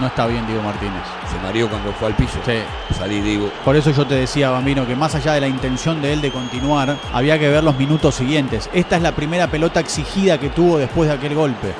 [0.00, 1.02] No está bien Diego Martínez.
[1.30, 2.38] Se mareó cuando fue al piso.
[2.44, 2.54] Sí.
[2.98, 3.48] Salí, Dibu.
[3.64, 6.32] Por eso yo te decía, Bambino, que más allá de la intención de él de
[6.32, 8.68] continuar, había que ver los minutos siguientes.
[8.72, 11.72] Esta es la primera pelota exigida que tuvo después de aquel golpe.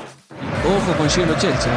[0.65, 1.73] Ojo con Gio Chelsea.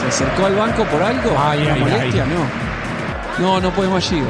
[0.00, 1.30] ¿Se acercó al banco por algo?
[1.36, 2.24] Ay, ¿Una ay, molestia?
[2.24, 2.30] ay.
[3.38, 3.54] No.
[3.54, 4.24] No, no puede más Gio.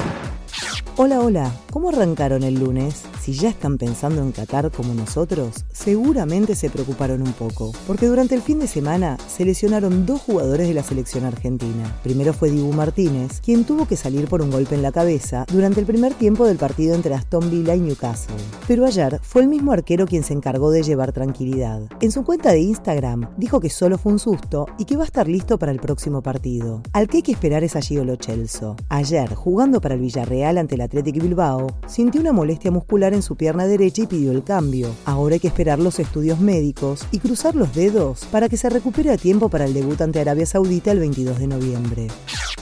[0.97, 3.03] Hola, hola, ¿cómo arrancaron el lunes?
[3.21, 8.35] Si ya están pensando en Qatar como nosotros, seguramente se preocuparon un poco, porque durante
[8.35, 11.97] el fin de semana se lesionaron dos jugadores de la selección argentina.
[12.03, 15.81] Primero fue Dibu Martínez, quien tuvo que salir por un golpe en la cabeza durante
[15.81, 18.35] el primer tiempo del partido entre Aston Villa y Newcastle.
[18.67, 21.81] Pero ayer fue el mismo arquero quien se encargó de llevar tranquilidad.
[22.03, 25.07] En su cuenta de Instagram dijo que solo fue un susto y que va a
[25.07, 26.83] estar listo para el próximo partido.
[26.93, 28.77] Al que hay que esperar es a Gio Lo Celso.
[28.91, 33.37] Ayer, jugando para el Villarreal ante el Athletic Bilbao, sintió una molestia muscular en su
[33.37, 34.91] pierna derecha y pidió el cambio.
[35.07, 39.11] Ahora hay que esperar los estudios médicos y cruzar los dedos para que se recupere
[39.11, 42.09] a tiempo para el debut ante Arabia Saudita el 22 de noviembre.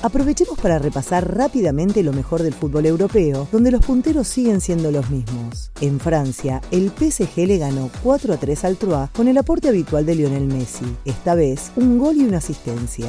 [0.02, 5.10] Aprovechemos para repasar rápidamente lo mejor del fútbol europeo, donde los punteros siguen siendo los
[5.10, 5.70] mismos.
[5.80, 10.06] En Francia, el PSG le ganó 4 a 3 al Troyes con el aporte habitual
[10.06, 13.08] de Lionel Messi, esta vez un gol y una asistencia.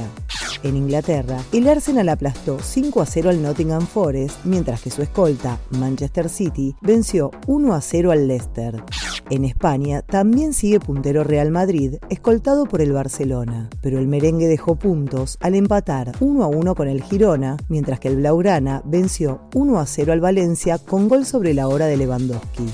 [0.63, 5.59] En Inglaterra, el Arsenal aplastó 5 a 0 al Nottingham Forest, mientras que su escolta,
[5.71, 8.83] Manchester City, venció 1 a 0 al Leicester.
[9.29, 14.75] En España también sigue puntero Real Madrid, escoltado por el Barcelona, pero el merengue dejó
[14.75, 19.79] puntos al empatar 1 a 1 con el Girona, mientras que el Blaugrana venció 1
[19.79, 22.67] a 0 al Valencia con gol sobre la hora de Lewandowski.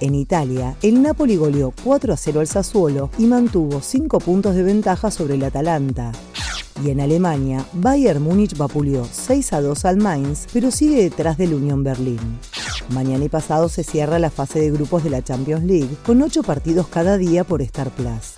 [0.00, 4.64] En Italia, el Napoli goleó 4 a 0 al Sassuolo y mantuvo 5 puntos de
[4.64, 6.12] ventaja sobre el Atalanta.
[6.84, 11.54] Y en Alemania, Bayern Múnich vapuleó 6 a 2 al Mainz, pero sigue detrás del
[11.54, 12.20] Unión Berlín.
[12.90, 16.42] Mañana y pasado se cierra la fase de grupos de la Champions League, con 8
[16.42, 18.34] partidos cada día por Star Plus.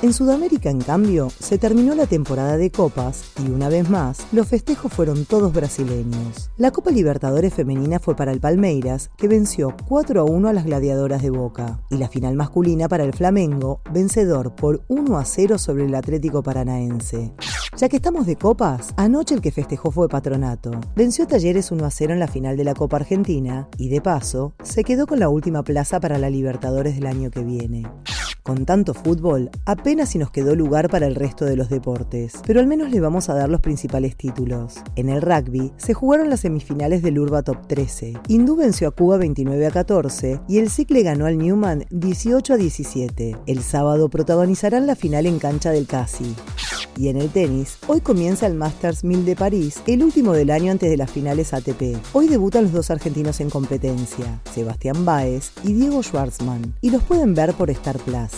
[0.00, 4.46] En Sudamérica, en cambio, se terminó la temporada de copas y una vez más, los
[4.46, 6.50] festejos fueron todos brasileños.
[6.56, 10.66] La Copa Libertadores femenina fue para el Palmeiras, que venció 4 a 1 a las
[10.66, 15.58] gladiadoras de Boca, y la final masculina para el Flamengo, vencedor por 1 a 0
[15.58, 17.32] sobre el Atlético Paranaense.
[17.78, 20.72] Ya que estamos de copas, anoche el que festejó fue Patronato.
[20.96, 24.52] Venció Talleres 1 a 0 en la final de la Copa Argentina y de paso
[24.64, 27.84] se quedó con la última plaza para la Libertadores del año que viene.
[28.48, 32.60] Con tanto fútbol, apenas si nos quedó lugar para el resto de los deportes, pero
[32.60, 34.76] al menos le vamos a dar los principales títulos.
[34.96, 38.14] En el rugby se jugaron las semifinales del Urba Top 13.
[38.26, 42.54] Hindú venció a Cuba 29 a 14 y el SIC le ganó al Newman 18
[42.54, 43.36] a 17.
[43.44, 46.34] El sábado protagonizarán la final en cancha del Casi.
[46.96, 50.72] Y en el tenis, hoy comienza el Masters 1000 de París, el último del año
[50.72, 51.96] antes de las finales ATP.
[52.12, 57.34] Hoy debutan los dos argentinos en competencia, Sebastián Báez y Diego Schwartzman, y los pueden
[57.34, 58.37] ver por Star Plus.